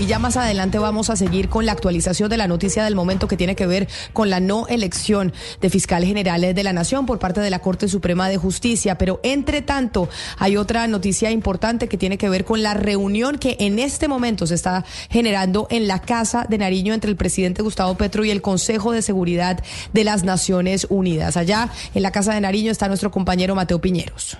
[0.00, 3.26] Y ya más adelante vamos a seguir con la actualización de la noticia del momento
[3.26, 7.18] que tiene que ver con la no elección de fiscales generales de la Nación por
[7.18, 8.96] parte de la Corte Suprema de Justicia.
[8.96, 10.08] Pero entre tanto,
[10.38, 14.46] hay otra noticia importante que tiene que ver con la reunión que en este momento
[14.46, 18.42] se está generando en la Casa de Nariño entre el presidente Gustavo Petro y el
[18.42, 21.36] Consejo de Seguridad de las Naciones Unidas.
[21.36, 24.38] Allá en la Casa de Nariño está nuestro compañero Mateo Piñeros.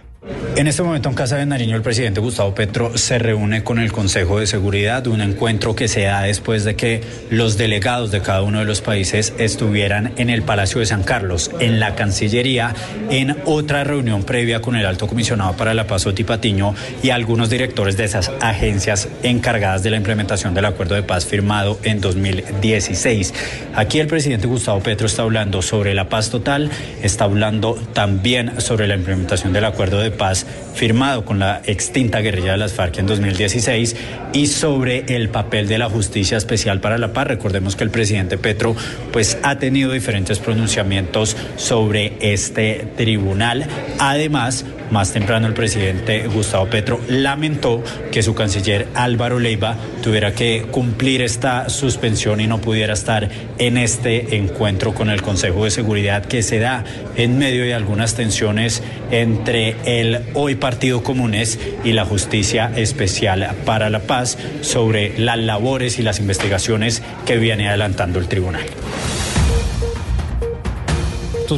[0.54, 3.90] En este momento en Casa de Nariño el presidente Gustavo Petro se reúne con el
[3.90, 8.42] Consejo de Seguridad, un encuentro que se da después de que los delegados de cada
[8.42, 12.72] uno de los países estuvieran en el Palacio de San Carlos, en la Cancillería,
[13.10, 17.50] en otra reunión previa con el alto comisionado para la paz Oti Patiño y algunos
[17.50, 23.34] directores de esas agencias encargadas de la implementación del acuerdo de paz firmado en 2016.
[23.74, 26.70] Aquí el presidente Gustavo Petro está hablando sobre la paz total,
[27.02, 32.52] está hablando también sobre la implementación del acuerdo de paz firmado con la extinta guerrilla
[32.52, 33.96] de las FARC en 2016
[34.32, 37.26] y sobre el papel de la Justicia Especial para la Paz.
[37.26, 38.74] Recordemos que el presidente Petro
[39.12, 43.66] pues ha tenido diferentes pronunciamientos sobre este tribunal.
[43.98, 50.66] Además, más temprano el presidente Gustavo Petro lamentó que su canciller Álvaro Leiva tuviera que
[50.70, 56.26] cumplir esta suspensión y no pudiera estar en este encuentro con el Consejo de Seguridad
[56.26, 56.84] que se da
[57.16, 63.88] en medio de algunas tensiones entre el hoy Partido Comunes y la Justicia Especial para
[63.88, 68.62] la Paz sobre las labores y las investigaciones que viene adelantando el tribunal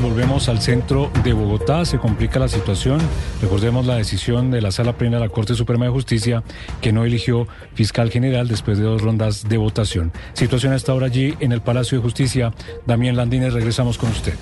[0.02, 1.84] volvemos al centro de Bogotá.
[1.84, 3.00] Se complica la situación.
[3.40, 6.42] Recordemos la decisión de la Sala Plena de la Corte Suprema de Justicia
[6.80, 10.12] que no eligió fiscal general después de dos rondas de votación.
[10.32, 12.52] Situación hasta ahora allí en el Palacio de Justicia.
[12.86, 14.34] Damián Landines, regresamos con usted.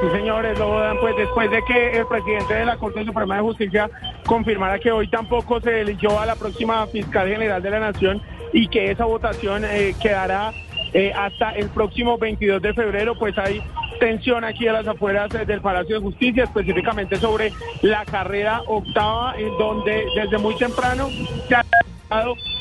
[0.00, 3.90] Sí, señores, lo pues después de que el presidente de la Corte Suprema de Justicia
[4.26, 8.22] confirmara que hoy tampoco se eligió a la próxima fiscal general de la Nación
[8.52, 10.52] y que esa votación eh, quedará
[10.92, 13.62] eh, hasta el próximo 22 de febrero, pues hay
[14.00, 17.52] tensión aquí a las afueras del Palacio de Justicia, específicamente sobre
[17.82, 21.08] la carrera octava, en donde desde muy temprano
[21.46, 21.64] se ha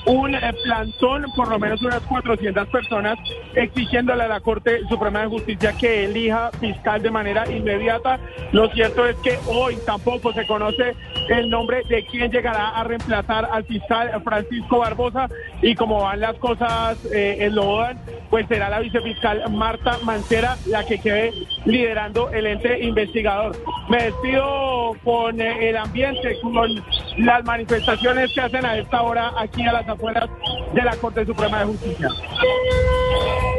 [0.06, 3.18] un eh, plantón, por lo menos unas 400 personas,
[3.56, 8.20] exigiéndole a la Corte Suprema de Justicia que elija fiscal de manera inmediata.
[8.52, 10.96] Lo cierto es que hoy tampoco se conoce
[11.30, 15.30] el nombre de quién llegará a reemplazar al fiscal Francisco Barbosa
[15.62, 18.00] y como van las cosas eh, en Lobodan,
[18.30, 21.34] pues será la vicefiscal Marta Mancera la que quede
[21.66, 23.56] liderando el ente investigador.
[23.90, 26.84] Me despido con eh, el ambiente, con
[27.18, 30.30] las manifestaciones que hacen a esta hora aquí a las afueras
[30.74, 32.10] de la Corte Suprema de Justicia.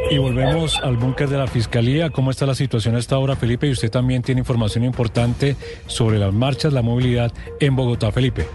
[0.09, 2.09] Y volvemos al búnker de la Fiscalía.
[2.09, 3.67] ¿Cómo está la situación a esta hora, Felipe?
[3.67, 5.55] Y usted también tiene información importante
[5.87, 8.45] sobre las marchas, la movilidad en Bogotá, Felipe.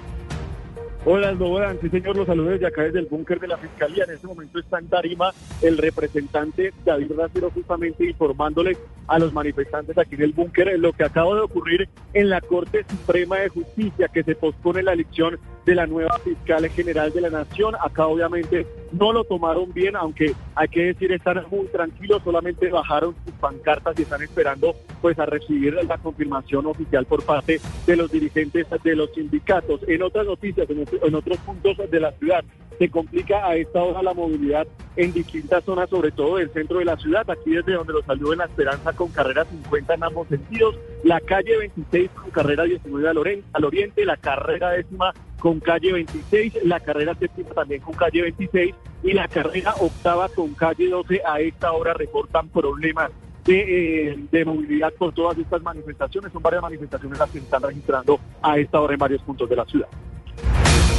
[1.09, 1.79] Hola, Aldobodan.
[1.81, 4.03] Sí, señor, los saludos desde acá desde el búnker de la Fiscalía.
[4.05, 5.33] En este momento está en Tarima
[5.63, 8.77] el representante David Racero justamente informándole
[9.07, 12.85] a los manifestantes aquí en el búnker lo que acaba de ocurrir en la Corte
[12.91, 17.29] Suprema de Justicia, que se pospone la elección de la nueva fiscal general de la
[17.29, 17.75] Nación.
[17.83, 23.15] Acá obviamente no lo tomaron bien, aunque hay que decir están muy tranquilos, solamente bajaron
[23.25, 28.11] sus pancartas y están esperando pues a recibir la confirmación oficial por parte de los
[28.11, 29.81] dirigentes de los sindicatos.
[29.89, 32.45] En otras noticias, en en otros puntos de la ciudad.
[32.79, 34.67] Se complica a esta hora la movilidad
[34.97, 37.29] en distintas zonas, sobre todo del centro de la ciudad.
[37.31, 41.21] Aquí desde donde lo salió en La Esperanza con carrera 50 en ambos sentidos, la
[41.21, 46.81] calle 26 con carrera 19 al, al oriente, la carrera décima con calle 26, la
[46.81, 51.73] carrera séptima también con calle 26 y la carrera octava con calle 12 a esta
[51.73, 53.11] hora reportan problemas
[53.45, 56.33] de, eh, de, movilidad por todas estas manifestaciones.
[56.33, 59.57] Son varias manifestaciones las que se están registrando a esta hora en varios puntos de
[59.57, 59.89] la ciudad.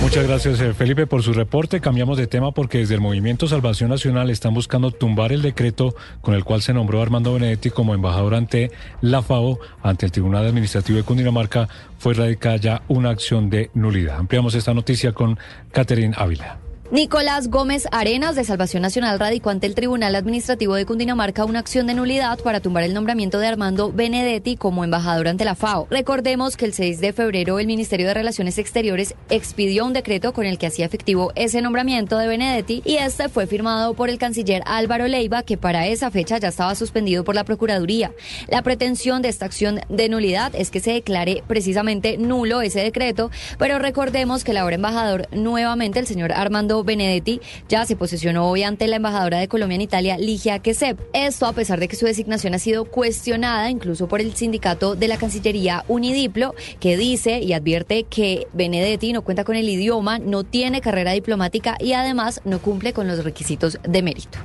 [0.08, 1.82] Muchas gracias, eh, Felipe, por su reporte.
[1.82, 6.34] Cambiamos de tema porque desde el Movimiento Salvación Nacional están buscando tumbar el decreto con
[6.34, 8.72] el cual se nombró Armando Benedetti como embajador ante
[9.02, 11.68] la FAO, ante el Tribunal Administrativo de Cundinamarca.
[12.00, 14.16] Fue radicada ya una acción de nulidad.
[14.16, 15.38] Ampliamos esta noticia con
[15.74, 16.67] Catherine Ávila.
[16.90, 21.86] Nicolás Gómez Arenas de Salvación Nacional radicó ante el Tribunal Administrativo de Cundinamarca una acción
[21.86, 25.88] de nulidad para tumbar el nombramiento de Armando Benedetti como embajador ante la FAO.
[25.90, 30.46] Recordemos que el 6 de febrero el Ministerio de Relaciones Exteriores expidió un decreto con
[30.46, 34.64] el que hacía efectivo ese nombramiento de Benedetti y este fue firmado por el canciller
[34.66, 38.14] Álvaro Leiva que para esa fecha ya estaba suspendido por la Procuraduría.
[38.48, 43.30] La pretensión de esta acción de nulidad es que se declare precisamente nulo ese decreto,
[43.60, 48.64] pero recordemos que el ahora embajador nuevamente el señor Armando Benedetti ya se posicionó hoy
[48.64, 51.00] ante la embajadora de Colombia en Italia, Ligia Quesep.
[51.14, 55.08] Esto a pesar de que su designación ha sido cuestionada incluso por el sindicato de
[55.08, 60.44] la Cancillería Unidiplo, que dice y advierte que Benedetti no cuenta con el idioma, no
[60.44, 64.40] tiene carrera diplomática y además no cumple con los requisitos de mérito.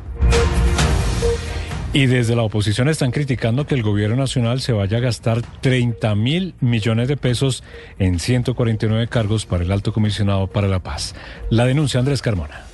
[1.94, 6.14] Y desde la oposición están criticando que el gobierno nacional se vaya a gastar 30
[6.14, 7.62] mil millones de pesos
[7.98, 11.14] en 149 cargos para el alto comisionado para la paz.
[11.50, 12.71] La denuncia Andrés Carmona.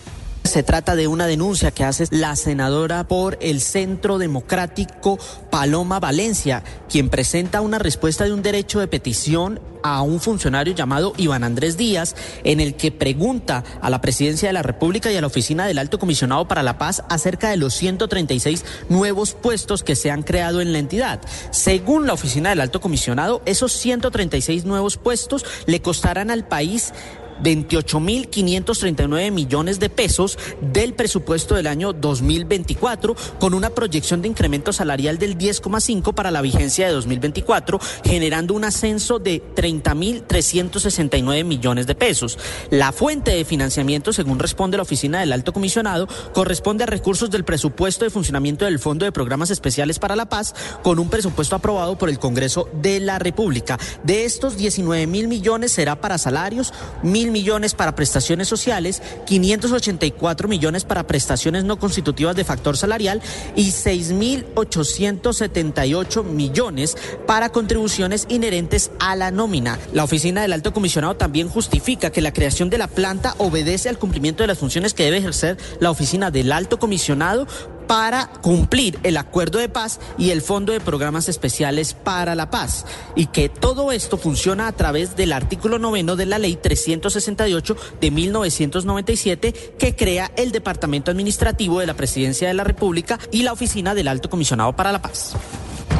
[0.49, 5.19] Se trata de una denuncia que hace la senadora por el Centro Democrático
[5.51, 11.13] Paloma Valencia, quien presenta una respuesta de un derecho de petición a un funcionario llamado
[11.19, 15.21] Iván Andrés Díaz, en el que pregunta a la Presidencia de la República y a
[15.21, 19.97] la Oficina del Alto Comisionado para la Paz acerca de los 136 nuevos puestos que
[19.97, 21.21] se han creado en la entidad.
[21.51, 26.95] Según la Oficina del Alto Comisionado, esos 136 nuevos puestos le costarán al país
[27.43, 35.19] 28.539 millones de pesos del presupuesto del año 2024, con una proyección de incremento salarial
[35.19, 42.39] del 10,5 para la vigencia de 2024, generando un ascenso de 30.369 millones de pesos.
[42.71, 47.45] La fuente de financiamiento, según responde la oficina del Alto Comisionado, corresponde a recursos del
[47.45, 51.97] presupuesto de funcionamiento del Fondo de Programas Especiales para la Paz, con un presupuesto aprobado
[51.99, 53.79] por el Congreso de la República.
[54.03, 60.85] De estos 19 mil millones será para salarios, mil millones para prestaciones sociales, 584 millones
[60.85, 63.23] para prestaciones no constitutivas de factor salarial
[63.57, 66.97] y 6.878 millones
[67.27, 69.79] para contribuciones inherentes a la nómina.
[69.93, 73.99] La oficina del alto comisionado también justifica que la creación de la planta obedece al
[73.99, 77.47] cumplimiento de las funciones que debe ejercer la oficina del alto comisionado
[77.89, 82.87] para cumplir el acuerdo de paz y el Fondo de Programas Especiales para la Paz.
[83.17, 88.11] Y que todo esto funciona a través del artículo noveno de la Ley 368 de
[88.13, 93.95] 1997 que crea el Departamento Administrativo de la Presidencia de la República y la Oficina
[93.95, 95.35] del Alto Comisionado para la Paz.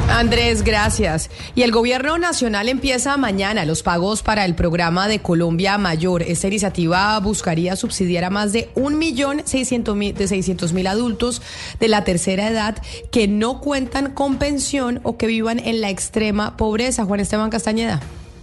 [0.09, 1.29] Andrés, gracias.
[1.55, 6.23] Y el gobierno nacional empieza mañana los pagos para el programa de Colombia Mayor.
[6.23, 11.41] Esta iniciativa buscaría subsidiar a más de un millón seiscientos mil de seiscientos mil adultos
[11.79, 12.77] de la tercera edad
[13.11, 17.05] que no cuentan con pensión o que vivan en la extrema pobreza.
[17.05, 18.01] Juan Esteban Castañeda.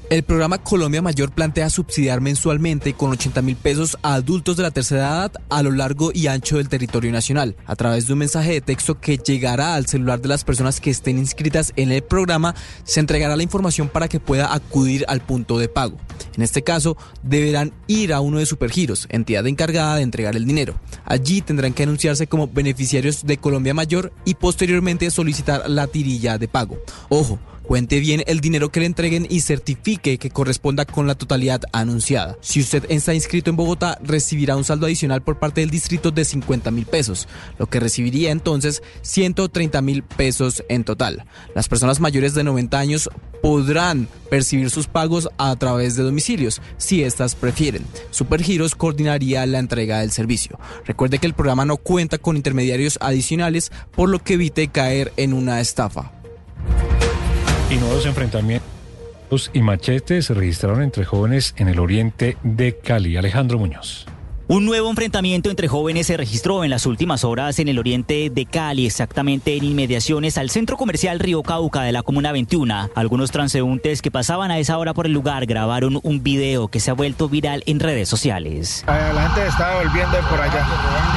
[0.09, 4.71] El programa Colombia Mayor plantea subsidiar mensualmente con 80 mil pesos a adultos de la
[4.71, 7.57] tercera edad a lo largo y ancho del territorio nacional.
[7.67, 10.91] A través de un mensaje de texto que llegará al celular de las personas que
[10.91, 12.55] estén inscritas en el programa,
[12.85, 15.97] se entregará la información para que pueda acudir al punto de pago.
[16.37, 20.79] En este caso, deberán ir a uno de Supergiros, entidad encargada de entregar el dinero.
[21.05, 26.47] Allí tendrán que anunciarse como beneficiarios de Colombia Mayor y posteriormente solicitar la tirilla de
[26.47, 26.79] pago.
[27.09, 31.63] Ojo, Cuente bien el dinero que le entreguen y certifique que corresponda con la totalidad
[31.73, 32.37] anunciada.
[32.41, 36.25] Si usted está inscrito en Bogotá, recibirá un saldo adicional por parte del distrito de
[36.25, 37.27] 50 mil pesos,
[37.59, 41.25] lo que recibiría entonces 130 mil pesos en total.
[41.57, 43.11] Las personas mayores de 90 años
[43.43, 47.85] podrán percibir sus pagos a través de domicilios, si éstas prefieren.
[48.11, 50.59] Supergiros coordinaría la entrega del servicio.
[50.85, 55.33] Recuerde que el programa no cuenta con intermediarios adicionales, por lo que evite caer en
[55.33, 56.13] una estafa.
[57.69, 63.17] Y nuevos enfrentamientos y machetes se registraron entre jóvenes en el oriente de Cali.
[63.17, 64.07] Alejandro Muñoz.
[64.49, 68.47] Un nuevo enfrentamiento entre jóvenes se registró en las últimas horas en el oriente de
[68.47, 72.91] Cali, exactamente en inmediaciones al centro comercial Río Cauca de la Comuna 21.
[72.95, 76.93] Algunos transeúntes que pasaban a esa hora por el lugar grabaron un video que se
[76.93, 78.85] ha vuelto viral en redes sociales.
[78.87, 80.65] La gente está volviendo por allá,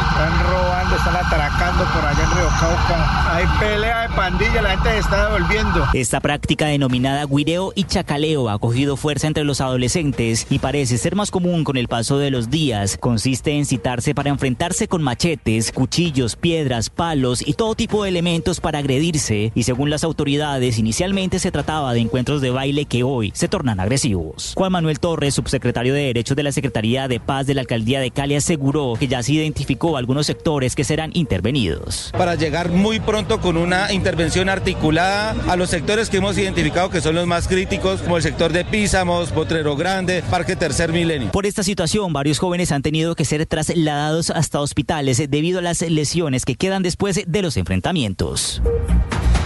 [0.10, 3.36] están robando, están atracando por allá en Río Cauca.
[3.36, 5.88] Hay pelea de pandilla, la gente está devolviendo.
[5.94, 11.16] Esta práctica denominada guireo y chacaleo ha cogido fuerza entre los adolescentes y parece ser
[11.16, 15.04] más común con el paso de los días, con consiste en citarse para enfrentarse con
[15.04, 20.80] machetes, cuchillos, piedras, palos y todo tipo de elementos para agredirse y según las autoridades
[20.80, 24.54] inicialmente se trataba de encuentros de baile que hoy se tornan agresivos.
[24.56, 28.12] Juan Manuel Torres, subsecretario de Derechos de la Secretaría de Paz de la Alcaldía de
[28.12, 32.14] Cali, aseguró que ya se identificó algunos sectores que serán intervenidos.
[32.18, 37.02] Para llegar muy pronto con una intervención articulada a los sectores que hemos identificado que
[37.02, 41.32] son los más críticos, como el sector de Písamos, Potrero Grande, Parque Tercer Milenio.
[41.32, 45.62] Por esta situación, varios jóvenes han tenido tenido que ser trasladados hasta hospitales debido a
[45.64, 48.62] las lesiones que quedan después de los enfrentamientos.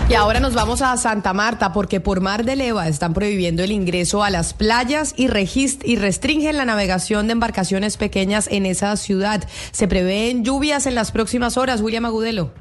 [0.09, 3.71] Y ahora nos vamos a Santa Marta porque por Mar de Leva están prohibiendo el
[3.71, 5.29] ingreso a las playas y,
[5.85, 9.47] y restringen la navegación de embarcaciones pequeñas en esa ciudad.
[9.71, 11.79] Se prevén lluvias en las próximas horas.
[11.79, 12.51] William Agudelo.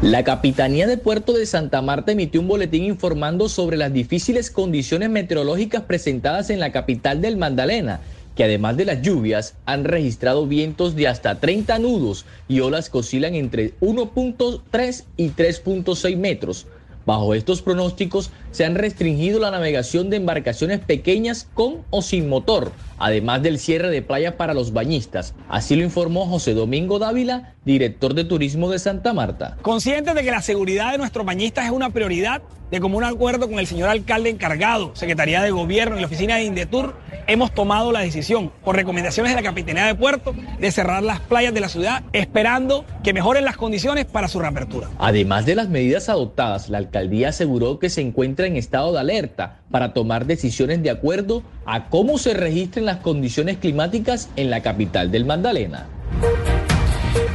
[0.00, 5.10] La Capitanía de Puerto de Santa Marta emitió un boletín informando sobre las difíciles condiciones
[5.10, 8.00] meteorológicas presentadas en la capital del Magdalena
[8.36, 12.98] que además de las lluvias han registrado vientos de hasta 30 nudos y olas que
[12.98, 16.66] oscilan entre 1.3 y 3.6 metros.
[17.06, 22.72] Bajo estos pronósticos se han restringido la navegación de embarcaciones pequeñas con o sin motor,
[22.96, 25.34] además del cierre de playas para los bañistas.
[25.50, 29.58] Así lo informó José Domingo Dávila, director de turismo de Santa Marta.
[29.60, 33.60] Conscientes de que la seguridad de nuestros bañistas es una prioridad, de común acuerdo con
[33.60, 36.96] el señor alcalde encargado, Secretaría de Gobierno y la oficina de Indetur,
[37.28, 41.54] hemos tomado la decisión, por recomendaciones de la Capitanía de Puerto, de cerrar las playas
[41.54, 44.88] de la ciudad, esperando que mejoren las condiciones para su reapertura.
[44.98, 49.60] Además de las medidas adoptadas, la alcaldía aseguró que se encuentra en estado de alerta
[49.70, 55.10] para tomar decisiones de acuerdo a cómo se registren las condiciones climáticas en la capital
[55.10, 55.86] del Magdalena.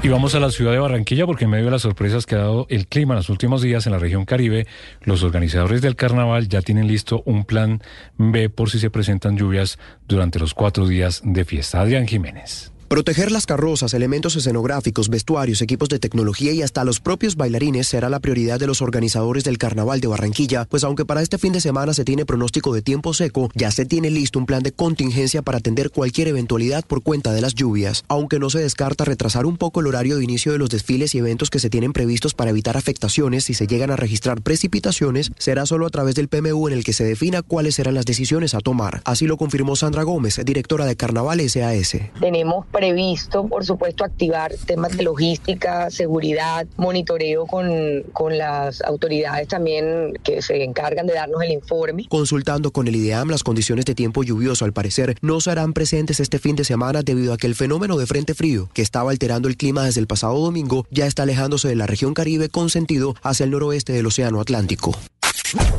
[0.04, 2.40] Y vamos a la ciudad de Barranquilla porque en medio de las sorpresas que ha
[2.40, 4.66] dado el clima en los últimos días en la región Caribe,
[5.02, 7.82] los organizadores del carnaval ya tienen listo un plan
[8.18, 9.78] B por si se presentan lluvias
[10.08, 11.82] durante los cuatro días de fiesta.
[11.82, 12.71] Adrián Jiménez.
[12.92, 18.10] Proteger las carrozas, elementos escenográficos, vestuarios, equipos de tecnología y hasta los propios bailarines será
[18.10, 21.62] la prioridad de los organizadores del Carnaval de Barranquilla, pues aunque para este fin de
[21.62, 25.42] semana se tiene pronóstico de tiempo seco, ya se tiene listo un plan de contingencia
[25.42, 29.56] para atender cualquier eventualidad por cuenta de las lluvias, aunque no se descarta retrasar un
[29.56, 32.50] poco el horario de inicio de los desfiles y eventos que se tienen previstos para
[32.50, 36.74] evitar afectaciones si se llegan a registrar precipitaciones, será solo a través del PMU en
[36.74, 39.02] el que se defina cuáles serán las decisiones a tomar.
[39.06, 41.96] Así lo confirmó Sandra Gómez, directora de Carnaval SAS.
[42.20, 50.14] Tenemos previsto, por supuesto, activar temas de logística, seguridad, monitoreo con, con las autoridades también
[50.24, 52.08] que se encargan de darnos el informe.
[52.10, 56.40] Consultando con el IDEAM, las condiciones de tiempo lluvioso al parecer no serán presentes este
[56.40, 59.58] fin de semana debido a que el fenómeno de frente frío, que estaba alterando el
[59.58, 63.44] clima desde el pasado domingo, ya está alejándose de la región Caribe con sentido hacia
[63.44, 64.98] el noroeste del Océano Atlántico.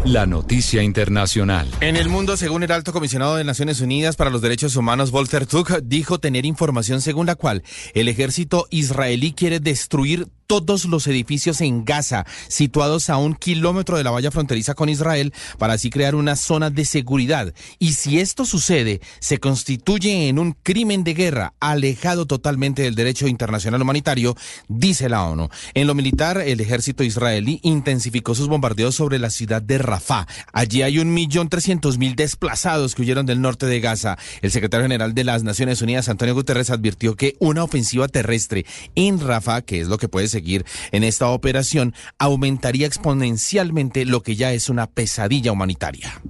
[0.04, 1.70] La noticia internacional.
[1.80, 5.46] En el mundo, según el alto comisionado de Naciones Unidas para los Derechos Humanos, Volker
[5.46, 7.62] Turk, dijo tener información según la cual
[7.94, 14.04] el ejército israelí quiere destruir todos los edificios en Gaza, situados a un kilómetro de
[14.04, 17.54] la valla fronteriza con Israel, para así crear una zona de seguridad.
[17.78, 23.28] Y si esto sucede, se constituye en un crimen de guerra, alejado totalmente del derecho
[23.28, 24.36] internacional humanitario,
[24.68, 25.48] dice la ONU.
[25.72, 30.26] En lo militar, el ejército israelí intensificó sus bombardeos sobre la ciudad de Rafah.
[30.52, 34.19] Allí hay un millón trescientos mil desplazados que huyeron del norte de Gaza.
[34.42, 39.19] El secretario general de las Naciones Unidas, Antonio Guterres, advirtió que una ofensiva terrestre en
[39.19, 40.42] Rafah, que es lo que puede ser
[40.90, 46.21] en esta operación aumentaría exponencialmente lo que ya es una pesadilla humanitaria.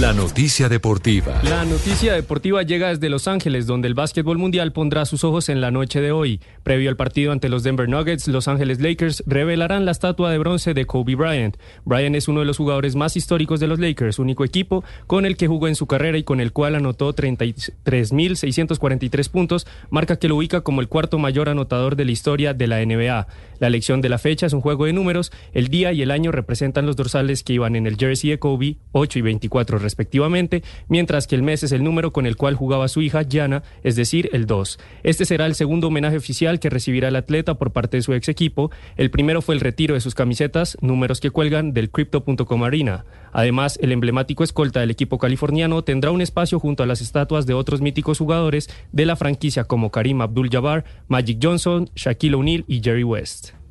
[0.00, 1.38] La noticia deportiva.
[1.44, 5.60] La noticia deportiva llega desde Los Ángeles, donde el básquetbol mundial pondrá sus ojos en
[5.60, 6.40] la noche de hoy.
[6.62, 10.72] Previo al partido ante los Denver Nuggets, Los Ángeles Lakers revelarán la estatua de bronce
[10.72, 11.58] de Kobe Bryant.
[11.84, 15.36] Bryant es uno de los jugadores más históricos de los Lakers, único equipo con el
[15.36, 20.36] que jugó en su carrera y con el cual anotó 33.643 puntos, marca que lo
[20.36, 23.26] ubica como el cuarto mayor anotador de la historia de la NBA.
[23.58, 25.32] La elección de la fecha es un juego de números.
[25.52, 28.78] El día y el año representan los dorsales que iban en el jersey de Kobe,
[28.90, 32.88] 8 y 24 respectivamente, mientras que el mes es el número con el cual jugaba
[32.88, 34.78] su hija Jana, es decir, el 2.
[35.02, 38.28] Este será el segundo homenaje oficial que recibirá el atleta por parte de su ex
[38.28, 38.70] equipo.
[38.96, 43.04] El primero fue el retiro de sus camisetas, números que cuelgan del Crypto.com Arena.
[43.32, 47.54] Además, el emblemático escolta del equipo californiano tendrá un espacio junto a las estatuas de
[47.54, 53.04] otros míticos jugadores de la franquicia como Karim Abdul-Jabbar, Magic Johnson, Shaquille O'Neal y Jerry
[53.04, 53.61] West.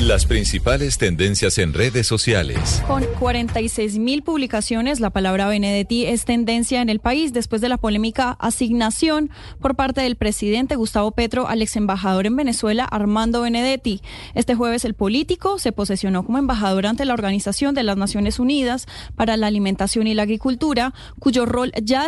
[0.00, 2.82] Las principales tendencias en redes sociales.
[2.88, 7.76] Con 46 mil publicaciones, la palabra Benedetti es tendencia en el país después de la
[7.76, 14.02] polémica asignación por parte del presidente Gustavo Petro al ex embajador en Venezuela, Armando Benedetti.
[14.34, 18.86] Este jueves el político se posesionó como embajador ante la Organización de las Naciones Unidas
[19.14, 22.04] para la Alimentación y la Agricultura, cuyo rol ya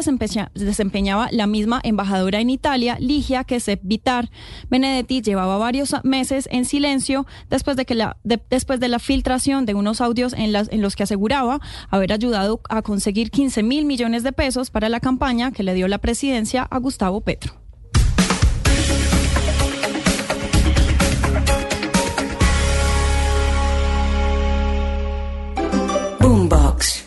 [0.55, 4.29] desempeñaba la misma embajadora en Italia, Ligia Quesep Vitar.
[4.71, 9.75] Benedetti llevaba varios meses en silencio después de que la, después de la filtración de
[9.75, 14.23] unos audios en, las, en los que aseguraba haber ayudado a conseguir 15 mil millones
[14.23, 17.55] de pesos para la campaña que le dio la presidencia a Gustavo Petro.
[26.21, 27.07] Boombox.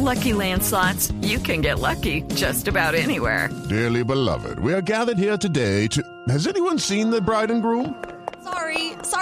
[0.00, 3.50] Lucky Land slots, you can get lucky just about anywhere.
[3.68, 6.02] Dearly beloved, we are gathered here today to.
[6.28, 8.02] Has anyone seen the bride and groom?